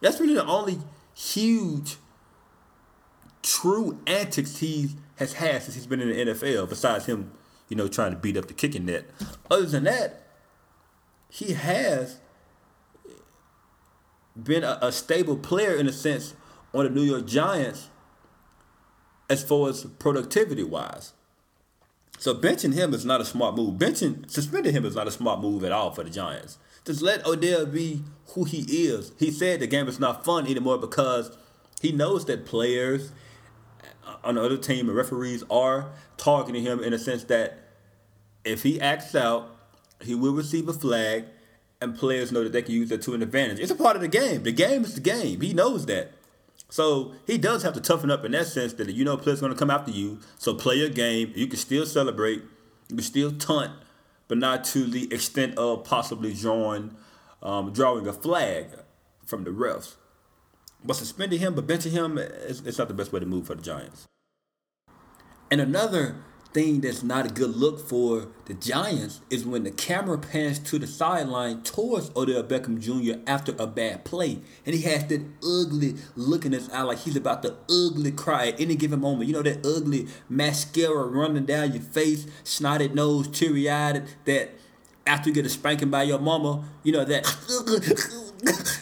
That's 0.01 0.19
really 0.19 0.35
the 0.35 0.45
only 0.45 0.79
huge, 1.15 1.97
true 3.41 3.99
antics 4.05 4.57
he 4.57 4.91
has 5.15 5.33
had 5.33 5.63
since 5.63 5.75
he's 5.75 5.87
been 5.87 6.01
in 6.01 6.09
the 6.09 6.33
NFL. 6.33 6.67
Besides 6.69 7.05
him, 7.05 7.31
you 7.69 7.77
know, 7.77 7.87
trying 7.87 8.11
to 8.11 8.17
beat 8.17 8.37
up 8.37 8.47
the 8.47 8.53
kicking 8.53 8.85
net. 8.85 9.05
Other 9.49 9.65
than 9.65 9.85
that, 9.85 10.27
he 11.29 11.53
has 11.53 12.19
been 14.41 14.63
a, 14.63 14.77
a 14.81 14.91
stable 14.91 15.37
player 15.37 15.75
in 15.75 15.87
a 15.87 15.91
sense 15.91 16.33
on 16.73 16.85
the 16.85 16.89
New 16.89 17.03
York 17.03 17.25
Giants 17.25 17.89
as 19.29 19.43
far 19.43 19.69
as 19.69 19.85
productivity 19.99 20.63
wise. 20.63 21.13
So 22.17 22.33
benching 22.33 22.73
him 22.73 22.93
is 22.93 23.05
not 23.05 23.21
a 23.21 23.25
smart 23.25 23.55
move. 23.55 23.75
Benching 23.75 24.29
suspending 24.29 24.73
him 24.73 24.85
is 24.85 24.95
not 24.95 25.07
a 25.07 25.11
smart 25.11 25.41
move 25.41 25.63
at 25.63 25.71
all 25.71 25.91
for 25.91 26.03
the 26.03 26.09
Giants. 26.09 26.57
Just 26.85 27.01
let 27.01 27.25
Odell 27.25 27.65
be 27.65 28.03
who 28.29 28.43
he 28.43 28.61
is. 28.87 29.11
He 29.17 29.31
said 29.31 29.59
the 29.59 29.67
game 29.67 29.87
is 29.87 29.99
not 29.99 30.23
fun 30.25 30.47
anymore 30.47 30.77
because 30.77 31.35
he 31.81 31.91
knows 31.91 32.25
that 32.25 32.45
players 32.45 33.11
on 34.23 34.35
the 34.35 34.41
other 34.41 34.57
team 34.57 34.87
and 34.87 34.97
referees 34.97 35.43
are 35.49 35.91
targeting 36.17 36.63
him 36.63 36.81
in 36.81 36.93
a 36.93 36.99
sense 36.99 37.23
that 37.25 37.59
if 38.43 38.63
he 38.63 38.79
acts 38.79 39.15
out, 39.15 39.55
he 40.01 40.15
will 40.15 40.33
receive 40.33 40.67
a 40.67 40.73
flag, 40.73 41.25
and 41.81 41.97
players 41.97 42.31
know 42.31 42.43
that 42.43 42.51
they 42.51 42.61
can 42.61 42.73
use 42.73 42.89
that 42.89 43.01
to 43.03 43.13
an 43.13 43.21
advantage. 43.21 43.59
It's 43.59 43.71
a 43.71 43.75
part 43.75 43.95
of 43.95 44.01
the 44.01 44.07
game. 44.07 44.43
The 44.43 44.51
game 44.51 44.83
is 44.83 44.95
the 44.95 45.01
game. 45.01 45.41
He 45.41 45.53
knows 45.53 45.85
that. 45.87 46.11
So 46.73 47.13
he 47.27 47.37
does 47.37 47.61
have 47.61 47.75
to 47.75 47.79
toughen 47.79 48.09
up 48.09 48.25
in 48.25 48.31
that 48.31 48.47
sense 48.47 48.73
that 48.73 48.89
you 48.89 49.05
know 49.05 49.15
players 49.15 49.41
going 49.41 49.53
to 49.53 49.59
come 49.59 49.69
after 49.69 49.91
you. 49.91 50.19
So 50.39 50.55
play 50.55 50.77
your 50.77 50.89
game. 50.89 51.31
You 51.35 51.45
can 51.45 51.59
still 51.59 51.85
celebrate. 51.85 52.41
You 52.89 52.95
can 52.95 53.03
still 53.03 53.31
taunt, 53.31 53.73
but 54.27 54.39
not 54.39 54.63
to 54.73 54.85
the 54.85 55.03
extent 55.13 55.55
of 55.59 55.83
possibly 55.83 56.33
drawing 56.33 56.95
um, 57.43 57.73
drawing 57.73 58.07
a 58.07 58.11
flag 58.11 58.69
from 59.23 59.43
the 59.43 59.51
refs. 59.51 59.97
But 60.83 60.95
suspending 60.95 61.41
him, 61.41 61.53
but 61.53 61.67
benching 61.67 61.91
him, 61.91 62.17
it's, 62.17 62.61
it's 62.61 62.79
not 62.79 62.87
the 62.87 62.95
best 62.95 63.13
way 63.13 63.19
to 63.19 63.25
move 63.27 63.45
for 63.45 63.53
the 63.53 63.61
Giants. 63.61 64.07
And 65.51 65.61
another 65.61 66.15
thing 66.53 66.81
that's 66.81 67.03
not 67.03 67.25
a 67.25 67.29
good 67.29 67.55
look 67.55 67.79
for 67.79 68.27
the 68.45 68.53
Giants 68.53 69.21
is 69.29 69.45
when 69.45 69.63
the 69.63 69.71
camera 69.71 70.17
pans 70.17 70.59
to 70.59 70.77
the 70.77 70.87
sideline 70.87 71.63
towards 71.63 72.11
Odell 72.15 72.43
Beckham 72.43 72.79
Jr. 72.79 73.19
after 73.25 73.55
a 73.57 73.65
bad 73.65 74.05
play. 74.05 74.39
And 74.65 74.75
he 74.75 74.81
has 74.83 75.05
that 75.07 75.21
ugly 75.43 75.95
look 76.15 76.45
in 76.45 76.51
his 76.51 76.69
eye 76.69 76.83
like 76.83 76.99
he's 76.99 77.15
about 77.15 77.43
to 77.43 77.55
ugly 77.69 78.11
cry 78.11 78.49
at 78.49 78.61
any 78.61 78.75
given 78.75 79.01
moment. 79.01 79.27
You 79.27 79.33
know 79.33 79.41
that 79.41 79.65
ugly 79.65 80.07
mascara 80.29 81.05
running 81.05 81.45
down 81.45 81.73
your 81.73 81.81
face, 81.81 82.25
snotted 82.43 82.93
nose, 82.93 83.27
teary 83.27 83.69
eyed, 83.69 84.07
that 84.25 84.51
after 85.07 85.29
you 85.29 85.35
get 85.35 85.45
a 85.45 85.49
spanking 85.49 85.89
by 85.89 86.03
your 86.03 86.19
mama, 86.19 86.63
you 86.83 86.91
know 86.91 87.03
that 87.03 87.25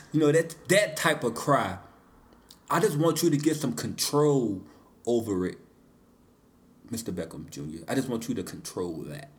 you 0.12 0.20
know 0.20 0.32
that 0.32 0.56
that 0.68 0.98
type 0.98 1.24
of 1.24 1.36
cry. 1.36 1.78
I 2.70 2.80
just 2.80 2.98
want 2.98 3.22
you 3.24 3.30
to 3.30 3.38
get 3.38 3.58
some 3.58 3.74
control 3.74 4.62
over 5.06 5.46
it 5.46 5.58
Mr. 6.91 7.13
Beckham 7.13 7.50
Jr. 7.50 7.86
I 7.88 7.95
just 7.95 8.10
want 8.10 8.27
you 8.27 8.36
to 8.36 8.43
control 8.43 8.98
that. 9.07 9.29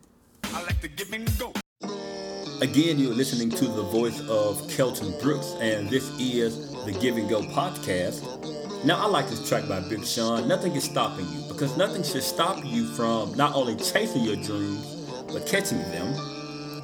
I 0.45 0.63
like 0.63 0.81
to 0.81 0.87
give 0.87 1.13
and 1.13 1.29
go. 1.37 1.53
Again, 2.61 2.97
you're 2.97 3.13
listening 3.13 3.49
to 3.51 3.65
the 3.65 3.83
voice 3.83 4.19
of 4.27 4.67
Kelton 4.69 5.13
Brooks, 5.21 5.53
and 5.59 5.89
this 5.89 6.09
is 6.19 6.71
the 6.85 6.91
Give 6.93 7.17
and 7.17 7.29
Go 7.29 7.41
podcast. 7.41 8.23
Now, 8.85 9.03
I 9.03 9.07
like 9.07 9.27
this 9.27 9.47
track 9.47 9.67
by 9.67 9.81
Big 9.81 10.03
Sean. 10.05 10.47
Nothing 10.47 10.73
is 10.73 10.83
stopping 10.83 11.27
you 11.29 11.41
because 11.47 11.77
nothing 11.77 12.03
should 12.03 12.23
stop 12.23 12.63
you 12.65 12.85
from 12.95 13.35
not 13.35 13.53
only 13.53 13.75
chasing 13.75 14.23
your 14.23 14.35
dreams, 14.37 14.85
but 15.31 15.45
catching 15.45 15.79
them. 15.91 16.13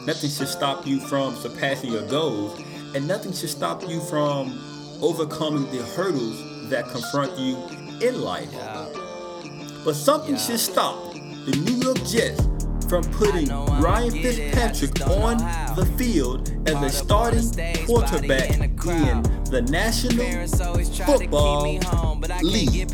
Nothing 0.05 0.29
should 0.29 0.47
stop 0.47 0.85
you 0.85 0.99
from 0.99 1.35
surpassing 1.35 1.91
your 1.91 2.05
goals, 2.07 2.59
and 2.95 3.07
nothing 3.07 3.33
should 3.33 3.49
stop 3.49 3.87
you 3.87 4.01
from 4.01 4.59
overcoming 5.01 5.69
the 5.71 5.83
hurdles 5.95 6.69
that 6.69 6.87
confront 6.89 7.37
you 7.39 7.57
in 8.01 8.21
life. 8.21 8.53
But 9.85 9.95
something 9.95 10.35
yeah. 10.35 10.41
should 10.41 10.59
stop 10.59 11.13
the 11.13 11.57
New 11.65 11.75
York 11.75 12.03
Jets 12.05 12.41
from 12.89 13.03
putting 13.13 13.47
Ryan 13.81 14.11
Fitzpatrick 14.11 15.07
on 15.07 15.37
the 15.75 15.85
field 15.97 16.51
as 16.67 16.81
a 16.83 16.89
starting 16.89 17.85
quarterback 17.85 18.59
in 18.59 19.23
the 19.45 19.61
National 19.61 20.47
Football 21.05 21.79
League. 22.41 22.91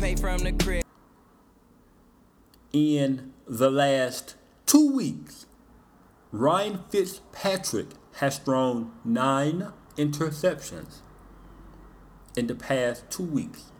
In 2.72 3.32
the 3.48 3.70
last 3.70 4.36
two 4.66 4.92
weeks, 4.92 5.46
Ryan 6.30 6.80
Fitzpatrick 6.90 7.88
has 8.16 8.38
thrown 8.38 8.92
nine 9.04 9.72
interceptions 9.96 11.00
in 12.36 12.46
the 12.46 12.54
past 12.54 13.10
two 13.10 13.24
weeks. 13.24 13.72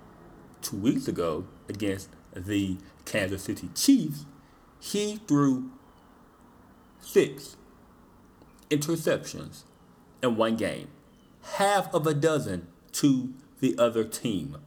Two 0.62 0.78
weeks 0.78 1.06
ago, 1.06 1.46
against 1.68 2.08
the 2.34 2.78
Kansas 3.06 3.44
City 3.44 3.70
Chiefs, 3.74 4.26
he 4.78 5.16
threw 5.26 5.70
six 7.00 7.56
interceptions 8.68 9.62
in 10.22 10.36
one 10.36 10.56
game, 10.56 10.88
half 11.54 11.92
of 11.94 12.06
a 12.06 12.14
dozen 12.14 12.66
to 12.92 13.32
the 13.60 13.78
other 13.78 14.04
team, 14.04 14.58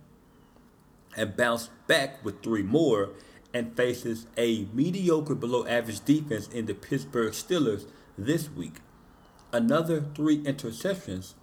and 1.16 1.36
bounced 1.36 1.70
back 1.86 2.24
with 2.24 2.42
three 2.42 2.64
more 2.64 3.12
and 3.54 3.76
faces 3.76 4.28
a 4.38 4.68
mediocre 4.74 5.36
below 5.36 5.66
average 5.68 6.04
defense 6.06 6.48
in 6.48 6.66
the 6.66 6.74
Pittsburgh 6.74 7.34
Steelers 7.34 7.86
this 8.18 8.50
week. 8.50 8.78
Another 9.52 10.06
three 10.16 10.40
interceptions, 10.44 11.34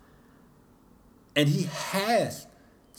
and 1.34 1.48
he 1.48 1.64
has 1.64 2.46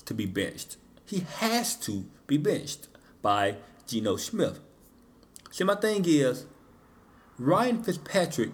to 0.05 0.13
be 0.13 0.25
benched. 0.25 0.77
He 1.05 1.21
has 1.37 1.75
to 1.77 2.05
be 2.27 2.37
benched 2.37 2.89
by 3.21 3.57
Geno 3.87 4.17
Smith. 4.17 4.59
See, 5.51 5.63
my 5.63 5.75
thing 5.75 6.03
is, 6.05 6.45
Ryan 7.39 7.83
Fitzpatrick 7.83 8.51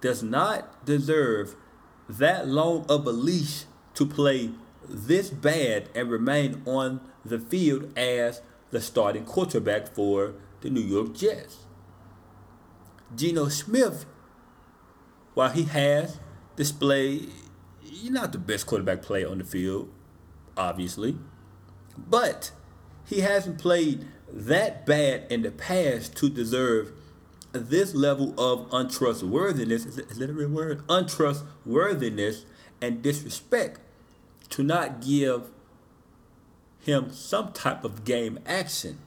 does 0.00 0.22
not 0.22 0.84
deserve 0.84 1.56
that 2.08 2.46
long 2.46 2.84
of 2.88 3.06
a 3.06 3.10
leash 3.10 3.64
to 3.94 4.06
play 4.06 4.50
this 4.88 5.30
bad 5.30 5.88
and 5.94 6.10
remain 6.10 6.62
on 6.66 7.00
the 7.24 7.38
field 7.38 7.96
as 7.98 8.42
the 8.70 8.80
starting 8.80 9.24
quarterback 9.24 9.88
for 9.88 10.34
the 10.60 10.70
New 10.70 10.80
York 10.80 11.14
Jets. 11.14 11.66
Geno 13.14 13.48
Smith, 13.48 14.04
while 15.34 15.50
he 15.50 15.64
has 15.64 16.18
displayed, 16.56 17.30
he's 17.80 18.10
not 18.10 18.32
the 18.32 18.38
best 18.38 18.66
quarterback 18.66 19.02
player 19.02 19.28
on 19.28 19.38
the 19.38 19.44
field, 19.44 19.92
obviously, 20.56 21.16
but 21.96 22.50
he 23.04 23.20
hasn't 23.20 23.58
played 23.58 24.06
that 24.36 24.84
bad 24.84 25.24
in 25.30 25.42
the 25.42 25.50
past 25.50 26.14
to 26.16 26.28
deserve 26.28 26.92
this 27.52 27.94
level 27.94 28.38
of 28.38 28.68
untrustworthiness. 28.70 29.86
Is, 29.86 30.18
that 30.18 30.30
a 30.30 30.32
real 30.32 30.50
word? 30.50 30.82
Untrustworthiness 30.88 32.44
and 32.82 33.02
disrespect 33.02 33.80
to 34.50 34.62
not 34.62 35.00
give 35.00 35.48
him 36.80 37.10
some 37.10 37.52
type 37.52 37.82
of 37.82 38.04
game 38.04 38.38
action 38.46 38.98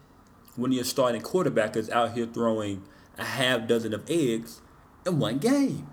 when 0.55 0.71
your 0.71 0.83
starting 0.83 1.21
quarterback 1.21 1.75
is 1.75 1.89
out 1.91 2.13
here 2.13 2.25
throwing 2.25 2.83
a 3.17 3.23
half 3.23 3.67
dozen 3.67 3.93
of 3.93 4.09
eggs 4.09 4.61
in 5.05 5.19
one 5.19 5.37
game. 5.37 5.87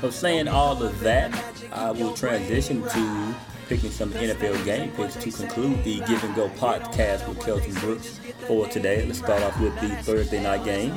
So 0.00 0.10
saying 0.10 0.48
all 0.48 0.82
of 0.82 1.00
that, 1.00 1.32
I 1.72 1.90
will 1.90 2.14
transition 2.14 2.82
to 2.82 3.34
picking 3.70 3.90
some 3.92 4.10
NFL 4.14 4.64
game 4.64 4.90
picks 4.96 5.14
to 5.14 5.30
conclude 5.30 5.84
the 5.84 6.00
Give 6.00 6.24
and 6.24 6.34
Go 6.34 6.48
podcast 6.48 7.28
with 7.28 7.38
Kelton 7.38 7.72
Brooks 7.74 8.18
for 8.48 8.66
today. 8.66 9.06
Let's 9.06 9.20
start 9.20 9.44
off 9.44 9.60
with 9.60 9.72
the 9.80 9.90
Thursday 10.02 10.42
night 10.42 10.64
game. 10.64 10.92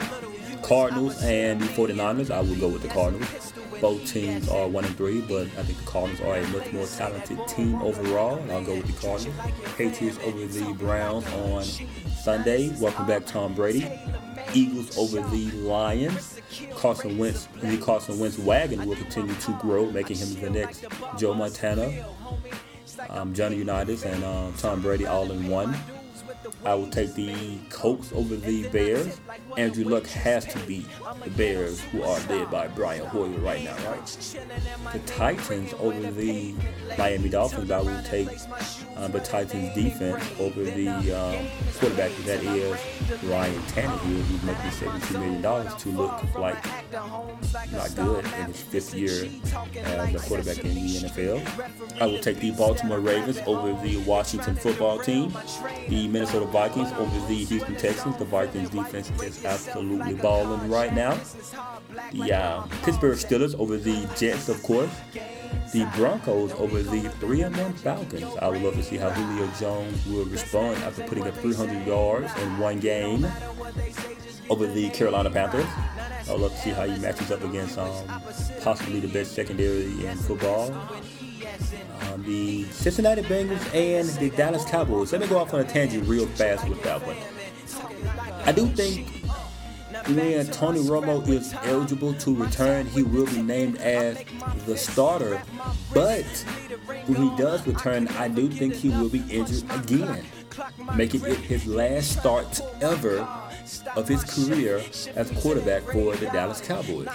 Cardinals 0.64 1.22
and 1.22 1.62
the 1.62 1.68
49ers. 1.68 2.32
I 2.32 2.42
will 2.42 2.56
go 2.56 2.70
with 2.70 2.82
the 2.82 2.88
Cardinals. 2.88 3.54
Both 3.80 4.12
teams 4.12 4.50
are 4.50 4.68
one 4.68 4.86
and 4.86 4.98
three, 4.98 5.22
but 5.22 5.44
I 5.56 5.62
think 5.62 5.78
the 5.78 5.86
Cardinals 5.86 6.22
are 6.22 6.38
a 6.38 6.48
much 6.48 6.74
more 6.74 6.88
talented 6.88 7.48
team 7.48 7.76
overall. 7.76 8.38
And 8.38 8.52
I'll 8.52 8.64
go 8.64 8.74
with 8.74 8.88
the 8.88 9.08
Cardinals. 9.08 9.38
Patriots 9.78 10.18
over 10.26 10.44
the 10.44 10.74
Browns 10.74 11.28
on 11.28 11.62
Sunday. 12.24 12.70
Welcome 12.80 13.06
back, 13.06 13.28
Tom 13.28 13.54
Brady. 13.54 13.88
Eagles 14.56 14.98
over 14.98 15.22
the 15.30 15.52
Lions. 15.52 16.42
Carson 16.76 17.20
Wentz, 17.20 17.48
the 17.62 17.78
Carson 17.78 18.18
Wentz 18.18 18.38
wagon 18.40 18.86
will 18.88 18.96
continue 18.96 19.36
to 19.36 19.52
grow, 19.60 19.92
making 19.92 20.18
him 20.18 20.34
the 20.42 20.50
next 20.50 20.86
Joe 21.18 21.34
Montana, 21.34 22.06
um, 23.10 23.34
Johnny 23.34 23.58
Unitas, 23.58 24.04
and 24.04 24.24
uh, 24.24 24.50
Tom 24.58 24.82
Brady 24.82 25.06
all 25.06 25.32
in 25.32 25.48
one. 25.48 25.76
I 26.66 26.76
will 26.76 26.90
take 26.90 27.14
the 27.14 27.58
Colts 27.70 28.12
over 28.14 28.36
the 28.36 28.68
Bears. 28.70 29.20
Andrew 29.58 29.84
Luck 29.84 30.06
has 30.08 30.46
to 30.46 30.60
beat 30.60 30.88
the 31.24 31.30
Bears, 31.32 31.82
who 31.82 32.02
are 32.04 32.20
led 32.30 32.50
by 32.50 32.68
Brian 32.68 33.06
Hoyer 33.06 33.30
right 33.40 33.64
now, 33.64 33.76
right? 33.90 34.06
The 34.94 35.00
Titans 35.06 35.74
over 35.80 36.12
the 36.12 36.56
Miami 36.98 37.30
Dolphins. 37.30 37.70
I 37.70 37.82
will 37.82 38.02
take 38.04 38.30
um, 38.96 39.12
the 39.12 39.20
Titans 39.20 39.74
defense 39.76 40.24
over 40.40 40.64
the 40.64 40.88
um, 40.88 41.46
quarterback 41.80 42.12
that 42.26 42.44
is 42.44 42.80
Ryan 43.24 43.62
Tannehill, 43.64 44.22
who's 44.24 44.44
making 44.44 44.72
$72 44.72 45.20
million 45.20 45.78
to 45.78 45.90
look 45.90 46.36
like 46.36 46.64
not 47.72 47.96
good 47.96 48.26
in 48.26 48.46
his 48.46 48.62
fifth 48.62 48.94
year 48.94 49.30
as 49.84 50.16
a 50.16 50.28
quarterback 50.28 50.64
in 50.64 50.76
the 50.76 50.98
NFL. 51.00 52.02
I 52.02 52.06
will 52.06 52.20
take 52.20 52.38
the 52.40 52.52
Baltimore 52.52 53.00
Ravens 53.00 53.40
over 53.46 53.74
the 53.86 53.98
Washington 53.98 54.56
football 54.56 55.00
team. 55.00 55.34
The 55.90 56.08
Minnesota 56.08 56.43
Vikings 56.46 56.92
over 56.94 57.28
the 57.28 57.46
Houston 57.46 57.76
Texans. 57.76 58.18
The 58.18 58.26
Vikings 58.26 58.70
defense 58.70 59.10
is 59.22 59.44
absolutely 59.46 60.14
balling 60.16 60.70
right 60.70 60.94
now. 60.94 61.18
The 62.12 62.34
uh, 62.34 62.68
Pittsburgh 62.84 63.18
Steelers 63.18 63.58
over 63.60 63.78
the 63.78 64.10
Jets, 64.18 64.50
of 64.50 64.62
course. 64.64 64.92
The 65.74 65.90
Broncos 65.96 66.52
over 66.54 66.82
the 66.82 67.10
3 67.10 67.42
and 67.42 67.58
1 67.58 67.74
Falcons. 67.74 68.36
I 68.42 68.48
would 68.48 68.62
love 68.62 68.76
to 68.76 68.84
see 68.84 68.98
how 68.98 69.10
Julio 69.10 69.48
Jones 69.60 70.06
will 70.06 70.26
respond 70.26 70.78
after 70.84 71.04
putting 71.04 71.28
up 71.28 71.36
300 71.38 71.88
yards 71.88 72.36
in 72.38 72.58
one 72.58 72.80
game 72.80 73.26
over 74.50 74.68
the 74.68 74.90
Carolina 74.90 75.30
Panthers. 75.30 75.66
I 76.28 76.32
would 76.32 76.42
love 76.42 76.52
to 76.52 76.62
see 76.62 76.70
how 76.70 76.86
he 76.86 77.00
matches 77.00 77.32
up 77.32 77.44
against 77.44 77.78
um, 77.78 78.06
possibly 78.62 79.00
the 79.00 79.08
best 79.08 79.34
secondary 79.34 80.06
in 80.06 80.18
football 80.18 80.72
um, 82.14 82.24
the 82.24 82.64
Cincinnati 82.66 83.22
Bengals 83.22 83.74
and 83.74 84.08
the 84.20 84.36
Dallas 84.36 84.66
Cowboys. 84.66 85.12
Let 85.12 85.22
me 85.22 85.28
go 85.28 85.38
off 85.38 85.54
on 85.54 85.62
a 85.62 85.64
tangent 85.64 86.08
real 86.08 86.28
fast 86.28 86.68
with 86.68 86.82
that 86.84 87.02
one. 87.06 87.18
I 88.46 88.52
do 88.52 88.68
think 88.68 89.10
when 90.08 90.46
Tony 90.48 90.80
Romo 90.80 91.28
is 91.28 91.54
eligible 91.64 92.14
to 92.16 92.36
return, 92.36 92.86
he 92.88 93.04
will 93.04 93.26
be 93.26 93.42
named 93.42 93.78
as 93.78 94.24
the 94.66 94.78
starter. 94.78 95.42
But 95.94 96.26
when 97.06 97.22
he 97.22 97.38
does 97.38 97.66
return, 97.66 98.08
I 98.10 98.28
do 98.28 98.50
think 98.50 98.74
he 98.74 98.90
will 98.90 99.10
be 99.10 99.24
injured 99.30 99.64
again, 99.72 100.26
making 100.96 101.24
it 101.24 101.38
his 101.38 101.66
last 101.66 102.20
start 102.20 102.62
ever 102.82 103.28
of 103.96 104.08
his 104.08 104.24
career 104.24 104.84
as 105.16 105.32
quarterback 105.42 105.84
for 105.84 106.16
the 106.16 106.26
Dallas 106.28 106.60
Cowboys. 106.60 107.08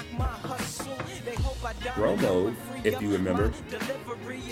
Romo, 1.94 2.54
if 2.84 3.00
you 3.02 3.12
remember, 3.12 3.52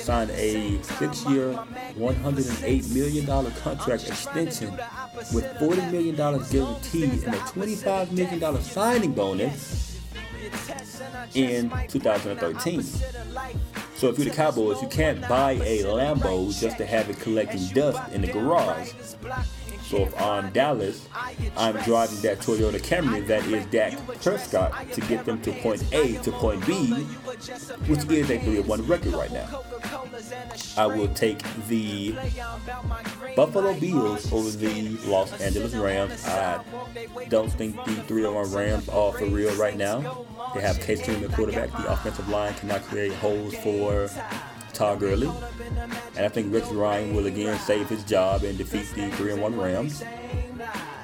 signed 0.07 0.31
a 0.31 0.81
six-year, 0.83 1.53
$108 1.99 2.95
million 2.95 3.27
contract 3.55 4.07
extension 4.07 4.71
with 5.35 5.45
$40 5.59 5.90
million 5.90 6.14
guaranteed 6.14 7.25
and 7.25 7.35
a 7.35 7.38
$25 7.38 8.12
million 8.12 8.62
signing 8.62 9.12
bonus 9.12 10.01
in 11.35 11.73
2013. 11.88 12.83
So 13.97 14.09
if 14.09 14.19
you're 14.19 14.29
the 14.29 14.31
Cowboys, 14.31 14.81
you 14.81 14.87
can't 14.87 15.21
buy 15.29 15.53
a 15.53 15.83
Lambo 15.83 16.57
just 16.57 16.79
to 16.79 16.87
have 16.87 17.11
it 17.11 17.19
collecting 17.19 17.66
dust 17.75 18.12
in 18.12 18.21
the 18.21 18.29
garage. 18.29 18.92
So 19.87 19.99
if 19.99 20.20
I'm 20.20 20.51
Dallas, 20.51 21.09
I'm 21.57 21.77
driving 21.83 22.20
that 22.22 22.40
Toyota 22.40 22.81
Camry 22.81 23.25
that 23.29 23.44
is 23.44 23.64
Dak 23.66 23.96
Prescott 24.20 24.92
to 24.92 25.01
get 25.03 25.25
them 25.25 25.40
to 25.42 25.53
point 25.53 25.85
A 25.92 26.18
to 26.22 26.33
point 26.33 26.66
B, 26.66 26.88
which 27.87 28.05
is 28.11 28.31
a 28.31 28.38
3-1 28.38 28.88
record 28.88 29.12
right 29.12 29.31
now. 29.31 29.62
I 30.77 30.87
will 30.87 31.07
take 31.14 31.40
the 31.68 32.16
Buffalo 33.37 33.79
Bills 33.79 34.33
over 34.33 34.51
the 34.51 34.99
Los 35.07 35.40
Angeles 35.40 35.75
Rams. 35.75 36.27
I 36.27 36.64
don't 37.29 37.53
think 37.53 37.77
the 37.85 37.92
3-1 37.92 38.55
Rams 38.55 38.88
are 38.88 39.12
for 39.12 39.27
real 39.27 39.55
right 39.55 39.77
now. 39.77 40.27
They 40.53 40.62
have 40.62 40.81
Case 40.81 41.01
Keenum 41.01 41.20
the 41.20 41.29
quarterback. 41.29 41.70
The 41.70 41.92
offensive 41.92 42.29
line 42.29 42.55
cannot 42.55 42.83
create 42.83 43.12
holes 43.12 43.55
for 43.59 44.11
Todd 44.72 44.99
Gurley. 44.99 45.31
And 46.16 46.24
I 46.24 46.29
think 46.29 46.52
Rex 46.52 46.68
Ryan 46.68 47.14
will 47.14 47.26
again 47.26 47.59
save 47.59 47.88
his 47.88 48.02
job 48.05 48.42
and 48.42 48.57
defeat 48.57 48.87
the 48.94 49.11
3 49.16 49.33
and 49.33 49.42
1 49.42 49.61
Rams. 49.61 50.02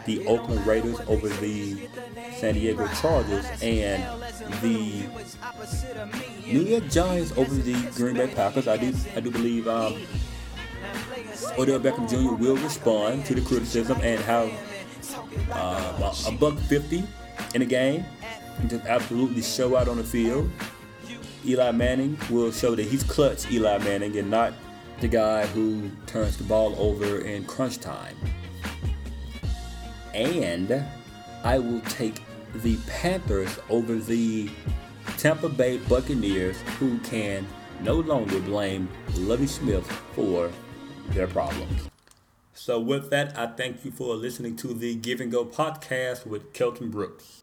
The 0.07 0.27
Oakland 0.27 0.67
Raiders 0.67 0.99
over 1.07 1.29
the 1.29 1.89
San 2.37 2.55
Diego 2.55 2.89
Chargers 3.01 3.47
and 3.63 4.03
the 4.63 5.07
New 6.47 6.63
York 6.63 6.89
Giants 6.89 7.33
over 7.37 7.55
the 7.55 7.75
Green 7.95 8.17
Bay 8.17 8.27
Packers. 8.35 8.67
I 8.67 8.77
do 8.79 8.93
I 9.15 9.21
do 9.21 9.31
believe 9.31 9.69
um, 9.69 10.01
Odell 11.59 11.79
Beckham 11.79 12.09
Jr. 12.09 12.35
will 12.35 12.57
respond 12.57 13.25
to 13.27 13.35
the 13.35 13.43
criticism 13.43 13.99
and 14.03 14.21
have 14.23 14.51
uh, 15.53 16.15
a 16.27 16.33
buck 16.33 16.59
50 16.59 17.05
in 17.55 17.63
a 17.63 17.67
game 17.67 18.05
and 18.59 18.71
just 18.71 18.85
absolutely 18.87 19.43
show 19.43 19.77
out 19.77 19.89
on 19.89 19.99
the 19.99 20.05
field. 20.05 20.51
Eli 21.45 21.71
Manning 21.73 22.17
will 22.31 22.53
show 22.53 22.75
that 22.75 22.85
he's 22.85 23.03
clutch 23.03 23.51
Eli 23.51 23.79
Manning 23.79 24.17
and 24.17 24.31
not 24.31 24.53
the 25.03 25.09
guy 25.09 25.45
who 25.47 25.91
turns 26.07 26.37
the 26.37 26.45
ball 26.45 26.77
over 26.79 27.19
in 27.19 27.45
crunch 27.45 27.81
time. 27.81 28.17
And 30.15 30.85
I 31.43 31.59
will 31.59 31.81
take 31.81 32.23
the 32.55 32.77
Panthers 32.87 33.59
over 33.69 33.97
the 33.97 34.49
Tampa 35.19 35.49
Bay 35.49 35.79
Buccaneers, 35.79 36.57
who 36.79 36.99
can 37.01 37.45
no 37.81 37.97
longer 37.97 38.39
blame 38.39 38.89
Lovie 39.17 39.49
Smith 39.49 39.91
for 40.15 40.53
their 41.09 41.27
problems. 41.27 41.89
So, 42.55 42.79
with 42.79 43.11
that, 43.11 43.37
I 43.37 43.49
thank 43.49 43.85
you 43.85 43.91
for 43.91 44.15
listening 44.15 44.55
to 44.59 44.69
the 44.69 44.95
Give 44.95 45.21
and 45.21 45.33
Go 45.33 45.45
podcast 45.45 46.27
with 46.27 46.53
Kelton 46.53 46.91
Brooks. 46.91 47.43